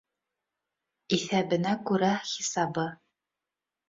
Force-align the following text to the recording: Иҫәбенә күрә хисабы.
Иҫәбенә 1.17 1.73
күрә 1.89 2.09
хисабы. 2.31 2.87